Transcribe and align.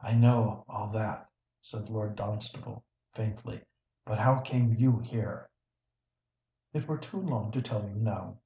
"I 0.00 0.12
know 0.12 0.66
all 0.68 0.88
that," 0.88 1.30
said 1.62 1.88
Lord 1.88 2.14
Dunstable, 2.14 2.84
faintly: 3.14 3.64
"but 4.04 4.18
how 4.18 4.40
came 4.40 4.74
you 4.74 4.98
here?" 4.98 5.48
"It 6.74 6.86
were 6.86 6.98
too 6.98 7.22
long 7.22 7.50
to 7.52 7.62
tell 7.62 7.88
you 7.88 7.94
now." 7.94 8.40